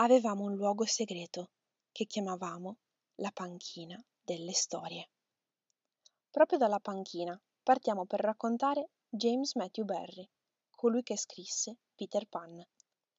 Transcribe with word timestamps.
avevamo 0.00 0.44
un 0.44 0.54
luogo 0.54 0.84
segreto 0.84 1.50
che 1.90 2.06
chiamavamo 2.06 2.76
la 3.16 3.32
panchina 3.32 4.00
delle 4.22 4.52
storie. 4.52 5.08
Proprio 6.30 6.56
dalla 6.56 6.78
panchina 6.78 7.40
partiamo 7.64 8.06
per 8.06 8.20
raccontare 8.20 8.90
James 9.08 9.56
Matthew 9.56 9.84
Barrie, 9.84 10.30
colui 10.70 11.02
che 11.02 11.16
scrisse 11.16 11.78
Peter 11.96 12.26
Pan. 12.28 12.64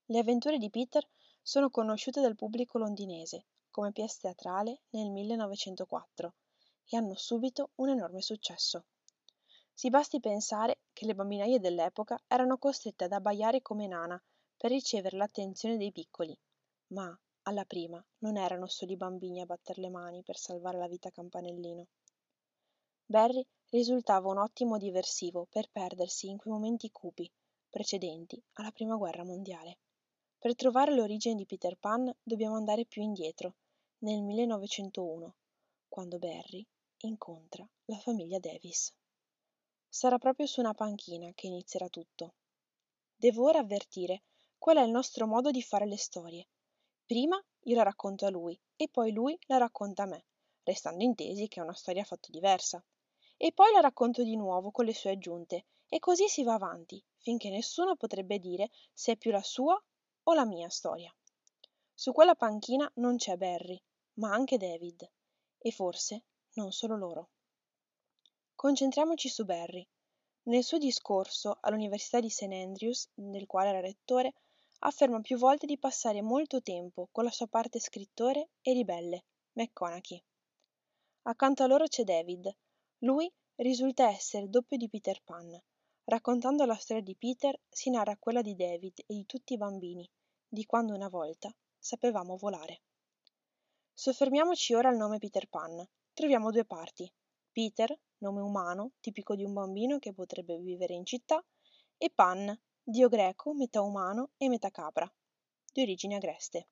Le 0.05 0.19
avventure 0.19 0.57
di 0.57 0.69
Peter 0.69 1.05
sono 1.41 1.69
conosciute 1.69 2.21
dal 2.21 2.35
pubblico 2.35 2.77
londinese 2.77 3.47
come 3.69 3.91
pièce 3.91 4.19
teatrale 4.21 4.83
nel 4.91 5.09
1904 5.09 6.33
e 6.85 6.95
hanno 6.95 7.15
subito 7.15 7.71
un 7.75 7.89
enorme 7.89 8.21
successo. 8.21 8.85
Si 9.73 9.89
basti 9.89 10.21
pensare 10.21 10.79
che 10.93 11.05
le 11.05 11.13
bambinaie 11.13 11.59
dell'epoca 11.59 12.17
erano 12.25 12.57
costrette 12.57 13.03
ad 13.03 13.11
abbaiare 13.11 13.61
come 13.61 13.85
nana 13.85 14.21
per 14.55 14.71
ricevere 14.71 15.17
l'attenzione 15.17 15.75
dei 15.75 15.91
piccoli, 15.91 16.37
ma 16.89 17.17
alla 17.43 17.65
prima 17.65 18.03
non 18.19 18.37
erano 18.37 18.67
solo 18.67 18.91
i 18.91 18.97
bambini 18.97 19.41
a 19.41 19.45
batter 19.45 19.77
le 19.77 19.89
mani 19.89 20.23
per 20.23 20.37
salvare 20.37 20.77
la 20.77 20.87
vita 20.87 21.07
a 21.09 21.11
Campanellino. 21.11 21.87
Barry 23.05 23.45
risultava 23.71 24.29
un 24.29 24.37
ottimo 24.37 24.77
diversivo 24.77 25.47
per 25.49 25.69
perdersi 25.71 26.27
in 26.27 26.37
quei 26.37 26.53
momenti 26.53 26.91
cupi 26.91 27.31
precedenti 27.69 28.41
alla 28.53 28.71
Prima 28.71 28.95
Guerra 28.95 29.23
Mondiale. 29.23 29.79
Per 30.39 30.55
trovare 30.55 30.93
l'origine 30.93 31.35
di 31.35 31.45
Peter 31.45 31.75
Pan 31.77 32.11
dobbiamo 32.21 32.55
andare 32.55 32.85
più 32.85 33.01
indietro, 33.01 33.55
nel 33.99 34.21
1901, 34.21 35.35
quando 35.87 36.17
Barry 36.17 36.65
incontra 36.99 37.67
la 37.85 37.97
famiglia 37.97 38.39
Davis. 38.39 38.93
Sarà 39.87 40.17
proprio 40.17 40.45
su 40.45 40.59
una 40.59 40.73
panchina 40.73 41.31
che 41.33 41.47
inizierà 41.47 41.89
tutto. 41.89 42.33
Devo 43.15 43.45
ora 43.45 43.59
avvertire 43.59 44.23
qual 44.57 44.77
è 44.77 44.81
il 44.81 44.91
nostro 44.91 45.27
modo 45.27 45.51
di 45.51 45.61
fare 45.61 45.85
le 45.85 45.97
storie. 45.97 46.47
Prima 47.09 47.43
io 47.61 47.75
la 47.75 47.81
racconto 47.81 48.27
a 48.27 48.29
lui 48.29 48.55
e 48.75 48.87
poi 48.87 49.11
lui 49.11 49.35
la 49.47 49.57
racconta 49.57 50.03
a 50.03 50.05
me, 50.05 50.25
restando 50.61 51.03
intesi 51.03 51.47
che 51.47 51.59
è 51.59 51.63
una 51.63 51.73
storia 51.73 52.03
affatto 52.03 52.29
diversa. 52.29 52.85
E 53.35 53.51
poi 53.51 53.71
la 53.71 53.79
racconto 53.79 54.21
di 54.21 54.35
nuovo 54.35 54.69
con 54.69 54.85
le 54.85 54.93
sue 54.93 55.09
aggiunte 55.09 55.65
e 55.87 55.97
così 55.97 56.27
si 56.27 56.43
va 56.43 56.53
avanti, 56.53 57.03
finché 57.17 57.49
nessuno 57.49 57.95
potrebbe 57.95 58.37
dire 58.37 58.69
se 58.93 59.13
è 59.13 59.17
più 59.17 59.31
la 59.31 59.41
sua 59.41 59.75
o 60.21 60.33
la 60.35 60.45
mia 60.45 60.69
storia. 60.69 61.11
Su 61.95 62.11
quella 62.11 62.35
panchina 62.35 62.87
non 62.97 63.15
c'è 63.15 63.37
Barry, 63.37 63.81
ma 64.19 64.31
anche 64.31 64.57
David, 64.57 65.09
e 65.57 65.71
forse 65.71 66.25
non 66.57 66.71
solo 66.71 66.95
loro. 66.95 67.29
Concentriamoci 68.53 69.29
su 69.29 69.45
Barry. 69.45 69.83
Nel 70.43 70.63
suo 70.63 70.77
discorso 70.77 71.57
all'Università 71.61 72.19
di 72.19 72.29
St. 72.29 72.51
Andrews, 72.51 73.09
del 73.15 73.47
quale 73.47 73.69
era 73.69 73.79
rettore, 73.79 74.35
afferma 74.79 75.19
più 75.21 75.37
volte 75.37 75.65
di 75.65 75.77
passare 75.77 76.21
molto 76.21 76.61
tempo 76.61 77.09
con 77.11 77.23
la 77.23 77.31
sua 77.31 77.47
parte 77.47 77.79
scrittore 77.79 78.51
e 78.61 78.73
ribelle, 78.73 79.25
McConaughey. 79.53 80.23
Accanto 81.23 81.63
a 81.63 81.67
loro 81.67 81.85
c'è 81.87 82.03
David. 82.03 82.49
Lui 82.99 83.31
risulta 83.55 84.09
essere 84.09 84.43
il 84.43 84.49
doppio 84.49 84.77
di 84.77 84.89
Peter 84.89 85.21
Pan. 85.23 85.59
Raccontando 86.05 86.65
la 86.65 86.75
storia 86.75 87.03
di 87.03 87.15
Peter 87.15 87.59
si 87.69 87.89
narra 87.89 88.17
quella 88.17 88.41
di 88.41 88.55
David 88.55 88.99
e 89.05 89.13
di 89.13 89.25
tutti 89.25 89.53
i 89.53 89.57
bambini, 89.57 90.09
di 90.47 90.65
quando 90.65 90.93
una 90.93 91.09
volta 91.09 91.53
sapevamo 91.77 92.37
volare. 92.37 92.81
Soffermiamoci 93.93 94.73
ora 94.73 94.89
al 94.89 94.97
nome 94.97 95.17
Peter 95.19 95.47
Pan. 95.47 95.85
Troviamo 96.13 96.51
due 96.51 96.65
parti. 96.65 97.11
Peter, 97.51 97.93
nome 98.19 98.41
umano, 98.41 98.93
tipico 98.99 99.35
di 99.35 99.43
un 99.43 99.53
bambino 99.53 99.99
che 99.99 100.13
potrebbe 100.13 100.57
vivere 100.57 100.93
in 100.93 101.05
città, 101.05 101.43
e 101.97 102.09
Pan, 102.09 102.57
dio 102.83 103.07
greco, 103.09 103.53
metà 103.53 103.81
umano 103.81 104.31
e 104.37 104.49
metà 104.49 104.69
capra, 104.69 105.11
di 105.71 105.81
origini 105.81 106.15
agreste. 106.15 106.67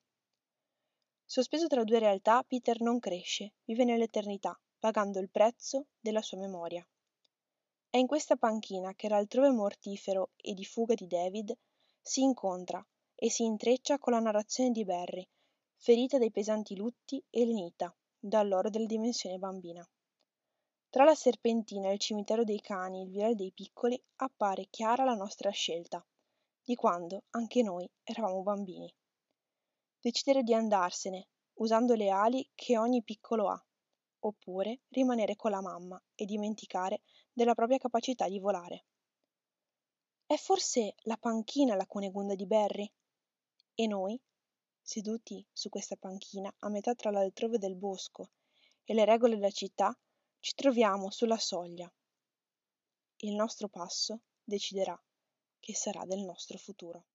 Sospeso 1.26 1.68
tra 1.68 1.84
due 1.84 2.00
realtà, 2.00 2.44
Peter 2.44 2.80
non 2.82 3.00
cresce, 3.00 3.54
vive 3.66 3.84
nell'eternità, 3.84 4.60
pagando 4.80 5.20
il 5.20 5.30
prezzo 5.30 5.88
della 6.00 6.22
sua 6.22 6.38
memoria. 6.38 6.88
È 7.90 7.98
in 7.98 8.08
questa 8.08 8.36
panchina 8.36 8.94
che 8.94 9.10
l'altrove 9.10 9.50
mortifero 9.50 10.32
e 10.36 10.54
di 10.54 10.66
fuga 10.66 10.94
di 10.94 11.08
David 11.08 11.58
si 12.02 12.22
incontra 12.22 12.86
e 13.16 13.30
si 13.30 13.44
intreccia 13.44 13.98
con 13.98 14.14
la 14.14 14.20
narrazione 14.20 14.72
di 14.72 14.86
Barry, 14.86 15.28
ferita 15.76 16.18
dai 16.18 16.32
pesanti 16.32 16.76
lutti 16.76 17.24
e 17.30 17.46
lenita 17.46 17.96
dall'oro 18.20 18.70
della 18.70 18.86
dimensione 18.86 19.38
bambina. 19.38 19.88
Tra 20.90 21.04
la 21.04 21.16
serpentina, 21.16 21.92
il 21.92 22.00
cimitero 22.00 22.44
dei 22.44 22.62
cani 22.62 23.02
e 23.02 23.04
il 23.04 23.10
viale 23.10 23.36
dei 23.36 23.52
piccoli 23.52 24.02
appare 24.18 24.68
chiara 24.70 25.04
la 25.04 25.16
nostra 25.16 25.50
scelta, 25.50 26.06
di 26.64 26.76
quando 26.76 27.24
anche 27.32 27.62
noi 27.62 27.90
eravamo 28.04 28.42
bambini. 28.42 28.92
Decidere 30.00 30.44
di 30.44 30.54
andarsene, 30.54 31.28
usando 31.56 31.94
le 31.94 32.10
ali 32.10 32.50
che 32.56 32.78
ogni 32.78 33.04
piccolo 33.04 33.50
ha, 33.50 33.66
oppure 34.20 34.82
rimanere 34.90 35.36
con 35.36 35.52
la 35.52 35.62
mamma 35.62 36.02
e 36.16 36.26
dimenticare 36.26 37.02
della 37.34 37.54
propria 37.54 37.78
capacità 37.78 38.28
di 38.30 38.40
volare. 38.40 38.86
È 40.26 40.36
forse 40.36 40.96
la 41.04 41.18
panchina 41.18 41.76
la 41.76 41.86
cunegonda 41.86 42.36
di 42.36 42.46
Barry? 42.46 42.92
E 43.76 43.88
noi, 43.88 44.20
seduti 44.82 45.46
su 45.52 45.70
questa 45.70 45.96
panchina 45.98 46.54
a 46.60 46.70
metà 46.70 46.96
tra 46.96 47.12
l'altrove 47.12 47.58
del 47.58 47.76
bosco 47.76 48.32
e 48.84 48.94
le 48.94 49.06
regole 49.06 49.36
della 49.36 49.52
città, 49.52 49.98
ci 50.40 50.54
troviamo 50.56 51.10
sulla 51.10 51.38
soglia. 51.38 51.92
Il 53.18 53.34
nostro 53.34 53.68
passo 53.68 54.22
deciderà 54.44 55.00
che 55.60 55.74
sarà 55.74 56.06
del 56.06 56.22
nostro 56.22 56.58
futuro. 56.58 57.06